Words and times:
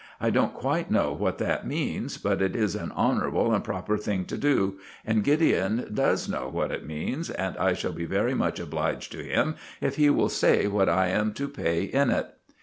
I 0.19 0.31
don't 0.31 0.55
quite 0.55 0.89
know 0.89 1.13
what 1.13 1.37
that 1.37 1.67
means, 1.67 2.17
but 2.17 2.41
it 2.41 2.55
is 2.55 2.73
an 2.73 2.91
honourable 2.93 3.53
and 3.53 3.63
proper 3.63 3.99
thing 3.99 4.25
to 4.25 4.35
do; 4.35 4.79
and 5.05 5.23
Gideon 5.23 5.87
does 5.93 6.27
know 6.27 6.49
what 6.49 6.71
it 6.71 6.87
means, 6.87 7.29
and 7.29 7.55
I 7.57 7.73
shall 7.73 7.93
be 7.93 8.05
very 8.05 8.33
much 8.33 8.59
obliged 8.59 9.11
to 9.11 9.23
him 9.23 9.57
if 9.79 9.97
he 9.97 10.09
will 10.09 10.27
say 10.29 10.65
what 10.65 10.89
I 10.89 11.09
am 11.09 11.33
to 11.33 11.47
pay 11.47 11.83
in 11.83 12.09
it." 12.09 12.33